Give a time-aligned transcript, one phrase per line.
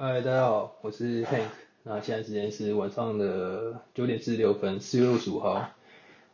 [0.00, 1.42] 嗨，大家好，我是 Hank。
[1.82, 5.70] 那现在时间是晚上的九点四十六分，四月二十五号。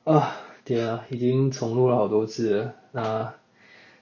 [0.04, 2.74] 啊，天啊，已经重录了好多次了。
[2.92, 3.34] 那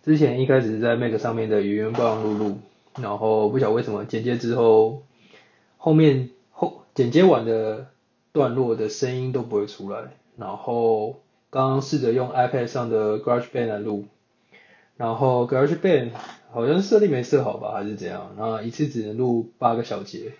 [0.03, 2.59] 之前一开始在 Mac 上面的语音备忘录录，
[3.01, 5.05] 然后不晓得为什么剪接之后，
[5.77, 7.87] 后面后剪接完的
[8.33, 10.17] 段落的声音都不会出来。
[10.37, 11.21] 然后
[11.51, 14.07] 刚刚试着用 iPad 上的 GarageBand 来录，
[14.97, 16.11] 然后 GarageBand
[16.51, 18.35] 好像设定没设好吧，还是怎样？
[18.37, 20.33] 然后一次只能录八个小节，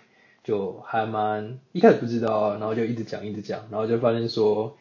[0.43, 4.77] 就还蛮一开始不知道，然后就一直讲一直讲，然后就发现说，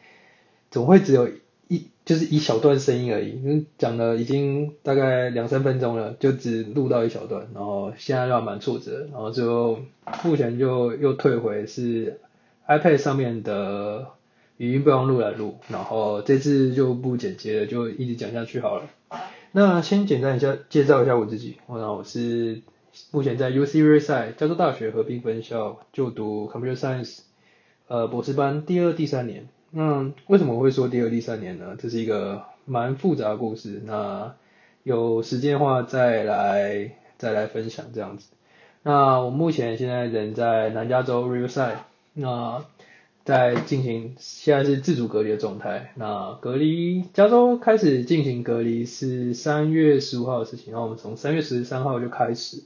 [0.71, 1.29] 怎么会只有
[1.69, 3.41] 一就是一小段声音而已？
[3.43, 9.79] 因为讲了已经大概两三分钟了，就只录到一小段，然后现在就蛮挫折，然后最后
[10.25, 12.21] 目前就又退回是
[12.69, 14.09] iPad 上面的。
[14.59, 18.85] 语音备忘录来录，然后这次就不剪接了，就一直讲下去好了。
[19.55, 22.63] 那先简单一下介绍一下我自己，我我是
[23.11, 27.19] 目前在 UC Riverside 加州大学河滨分校就读 Computer Science
[27.87, 29.49] 呃博士班第二第三年。
[29.71, 31.77] 那为什么会说第二第三年呢？
[31.79, 33.83] 这是一个蛮复杂的故事。
[33.85, 34.35] 那
[34.85, 38.31] 有时间的话再来再来分享这样子。
[38.83, 41.77] 那我目前现在人在南加州 Riverside，
[42.15, 42.65] 那。
[43.25, 45.93] 在进行，现在是自主隔离的状态。
[45.97, 52.65] 那隔离，加州开始进行隔离是三月十五号的事情，然后我们从三月十三号就开始。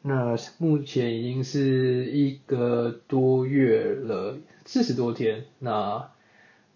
[0.00, 5.44] 那目前已经是一个多月了，四十多天。
[5.58, 6.08] 那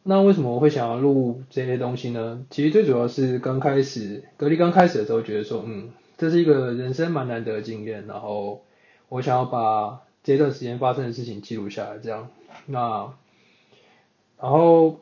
[0.05, 2.45] 那为什么我会想要录这些东西呢？
[2.51, 8.63] 其实最主要是刚开始隔离刚开始的时候，觉得说，嗯，这是一个人生蛮难得的经验，然后
[9.09, 12.29] 我想要把这段时间发生的事情记录下来，这样。
[12.65, 13.13] 那，
[14.41, 15.01] 然后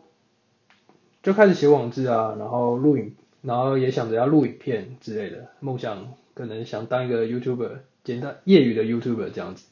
[1.23, 9.67] 就开始写网志啊，然后录影，然后也想着要录影片之类的，梦想可能想当一个 YouTuber，简单业余的 YouTuber 这样子。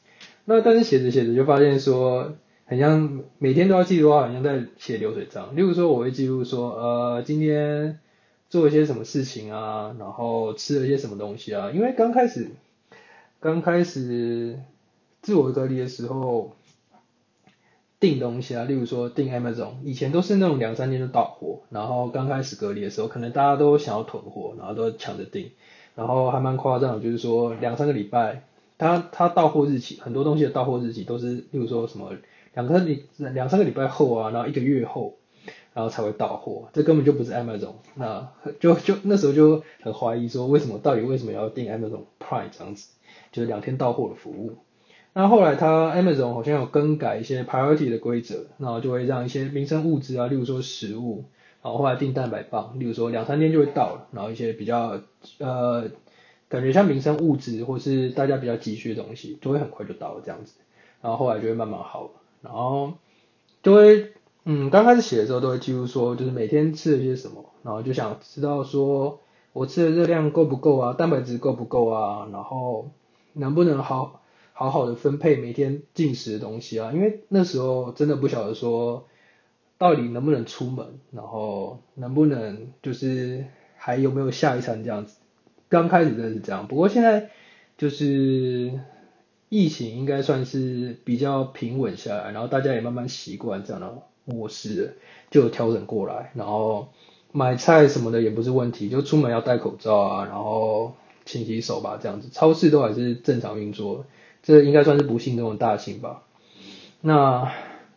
[0.45, 2.33] 那但是写着写着就发现说，
[2.65, 5.55] 很像每天都要记录的话，好像在写流水账。
[5.55, 7.99] 例如说，我会记录说，呃，今天
[8.49, 11.71] 做一些什么事情啊，然后吃了些什么东西啊。
[11.71, 12.49] 因为刚开始，
[13.39, 14.59] 刚开始
[15.21, 16.55] 自我隔离的时候。
[18.03, 25.51] 订东西啊，例如说订 Amazon，以前都是那种两三天就到货，然后刚开始隔离的时候，可能大家都想要囤货，然后都抢着订，
[25.95, 28.43] 然后还蛮夸张的，就是说两三个礼拜，
[28.77, 32.11] 它它到货日期，很多东西的到货日期都是，例如说什么
[32.53, 35.15] 两个礼两三个礼拜后啊，然后一个月后，
[35.73, 38.27] 然后才会到货，这根本就不是 Amazon，那
[38.59, 42.89] 就就那时候就很怀疑说，为什么到底为什么要订 Amazon Prime 这样子，
[43.31, 44.57] 就是两天到货的服务。
[45.15, 51.25] 那后来它 Amazon 好像有更改一些 priority 的规则，然后就会让一些民生物资啊，例如说食物，
[51.61, 55.01] 然后后来订蛋白棒，例如说两三天就会到了，然后一些比较
[55.37, 55.91] 呃
[56.49, 60.55] 感觉像民生物资或是大家比较急需的东西，就会很快就到了这样子，
[61.01, 62.09] 然后后来就会慢慢好了，
[62.41, 62.93] 然后
[63.61, 64.13] 就会
[64.45, 69.19] 嗯刚开始写的时候都会记录说就是每天吃了些什么，然后就想知道说
[69.53, 72.89] 我吃的热量够不够啊，蛋白质够不够啊，然后
[73.33, 74.21] 能不能好。
[74.53, 79.07] 好好的分配每天进食的东西啊，因为那时候真的不晓得说
[79.79, 85.17] 到底能不能出门，然后能不能就是还有没有下一餐这样子。
[85.69, 87.31] 刚开始真的是这样，不过现在
[87.79, 88.79] 就是
[89.49, 94.97] 疫情应该算是比较平稳下来，然后大家也慢慢习惯这样的模式，
[95.31, 96.89] 就调整过来，然后
[97.31, 100.93] 买菜什么的也不是问题，就出门要戴口罩啊，然后
[101.25, 104.05] 勤洗手吧这样子，超市都还是正常运作。
[104.43, 106.21] 这应该算是不幸中的大幸吧。
[106.99, 107.49] 那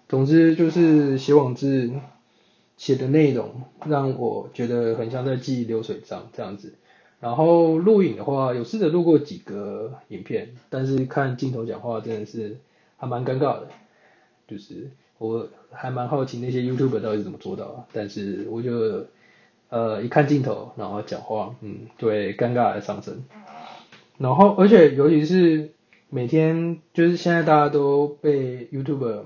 [0.08, 1.90] 总之就是写网志
[2.76, 6.74] 写的内容让我觉得很像在记流水账这样子。
[7.18, 12.58] 然后录影的话，有试着录过几个影片，但是看镜头讲话真的是
[12.96, 13.68] 还蛮尴尬的。
[14.46, 19.06] 就是我还蛮好奇那些 YouTube 到底是怎么做到，但是我就
[19.68, 23.24] 呃一看镜头然后讲话，嗯，对尴尬的上升。
[24.18, 25.72] 然后而且尤其是。
[26.08, 29.24] 每天就是现在大家都被 YouTube，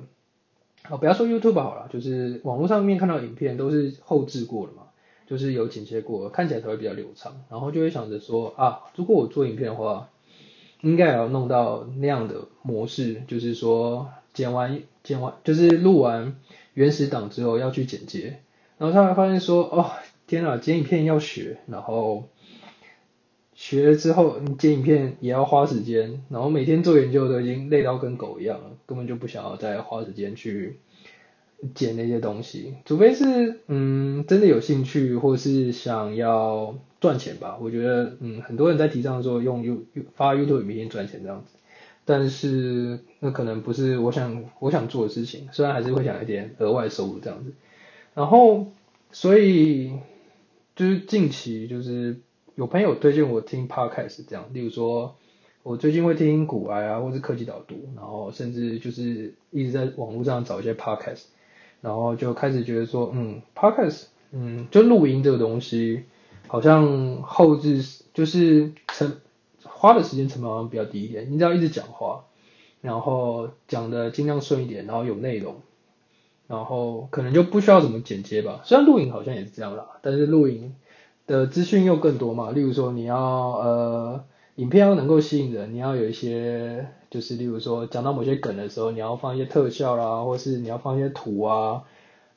[0.89, 4.85] 哦不要说 YouTube 好了，就是网络上面看到影片都是后置过的嘛，
[5.27, 7.45] 就是有剪切过，看起来才会比较流畅。
[7.51, 10.09] 然后就会想着说啊，如果我做影片的话，
[10.81, 16.37] 应该也要弄到那样的模式，就是说剪完剪完就是录完
[16.73, 18.41] 原始档之后要去剪接，
[18.79, 19.91] 然后他会发现说哦
[20.27, 22.25] 天啊，剪影片要学，然后。
[23.63, 30.79] 学了之后，你剪影片也要花时间，然后每天做研究都已经累到跟狗一样了，根本就不想要再花时间去
[31.75, 37.59] 剪那些东西，除非是嗯真的有兴趣或是想要赚钱吧。
[37.61, 39.83] 我觉得嗯很多人在提倡说用 You
[40.15, 41.59] 发 YouTube 影片赚钱这样子，
[42.07, 47.53] 但是那可能不是我想我想做的事情，虽然还是会想一点额外收入这样子。
[48.15, 48.69] 然后
[49.13, 49.93] 所以
[50.75, 52.17] 就是近期就是
[52.55, 55.17] 有朋友推荐我听 podcast 这样，例如说
[55.63, 61.25] 我最近会听古埃啊，或是科技导读，然后甚至就是一直在网络上找一些 podcast，
[61.81, 66.05] 然后就开始觉得说，嗯，podcast，嗯，就录音这个东西，
[66.47, 69.17] 好像后置就是成。
[69.63, 72.25] 花的时间成本好像比较低一点，你只要一直讲话，
[72.83, 75.57] 然后讲的尽量顺一点，然后有内容，
[76.49, 78.61] 然后可能就不需要怎么剪接吧。
[78.65, 80.75] 虽然录影好像也是这样啦，但是录影
[81.27, 82.51] 的资讯又更多嘛。
[82.51, 84.25] 例如说你要呃，
[84.57, 91.83] 影片要能够吸引人，你要有一些就是例如说讲到某些梗的时候，你要放一些特效啦，或是你要放一些图啊，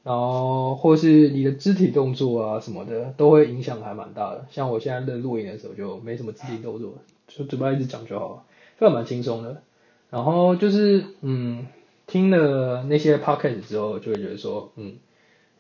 [0.04, 4.46] 然后或是你的肢体动作啊什么的，都会影响还蛮大的。
[4.50, 6.94] 像我现在的录影的时候就没什么肢体动作。
[7.26, 8.44] 就嘴巴一直讲就好了，
[8.78, 9.64] 这样蛮轻松的。
[10.12, 11.66] 然后就是，嗯，
[12.06, 14.98] 听了那些 podcast 之后，就会觉得说，嗯，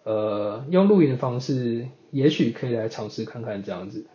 [0.03, 4.05] 呃，用录音的方式，也许可以来尝试看看这样子。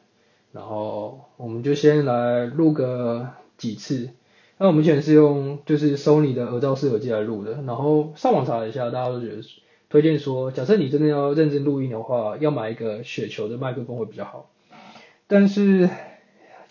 [0.52, 3.28] 然后我们就先来录个
[3.58, 4.08] 几次。
[4.56, 7.60] 那我们目前是用就是 Sony 的耳罩式耳机来录的。
[7.66, 9.42] 然后上网查了一下，大家都觉得
[9.90, 14.50] 推荐说，假设你真的要认真录音的话，要买一个雪球的麦克风会比较好。
[15.26, 15.90] 但是。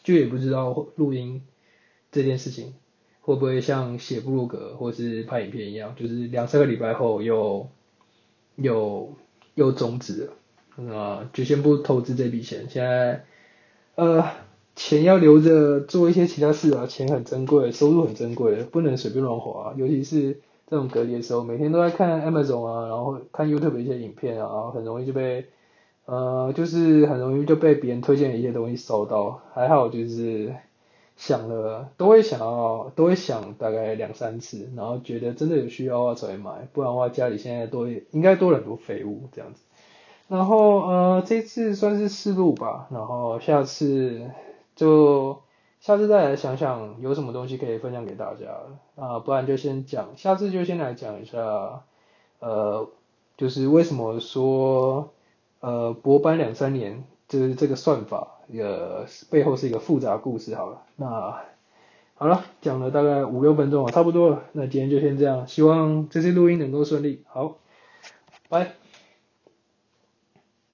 [0.04, 1.42] 就也不知道录音
[2.14, 2.76] 这件事情
[3.20, 7.68] 会不会像写部落格或是拍影片一样，就是两三个礼拜后又
[8.56, 9.14] 又
[9.56, 10.34] 又终止了
[10.92, 12.68] 啊，就先不投资这笔钱。
[12.70, 13.24] 现在
[13.96, 14.24] 呃
[14.76, 19.74] 钱要留着做一些其他事啊，钱很珍贵，收入很珍贵，不能随便乱花。
[19.78, 25.46] 尤其是这种隔离的时候，每天都在看 Amazon 啊，然后看 YouTube 一些影片啊，很容易就被。
[26.10, 30.56] 呃，就是很容易就被别人推荐的一些东西收到，还好就是
[31.18, 39.60] 想了都会想要，都会想大概两三次，然后觉得真的有需要的话才会买，不然的话家里现在多应该多了很多废物这样子。
[40.28, 44.30] 然后呃这次算是试录吧，然后下次
[44.76, 45.42] 就
[45.80, 48.46] 下次再来想想有什么东西可以分享给大家
[48.96, 51.84] 啊，不然就先讲，下次就先来讲一下，
[52.40, 52.90] 呃，
[53.38, 55.10] 就是为什么说。
[55.60, 60.54] 呃，博班两三年，就是这个算法，呃，背后是一个复杂故事。
[60.54, 61.42] 好了，那
[62.14, 64.44] 好了，讲了大概五六分钟了，差不多了。
[64.52, 67.24] 那今天就先这样，希望这次录音能够顺利。
[67.28, 67.56] 好，
[68.50, 68.87] 拜。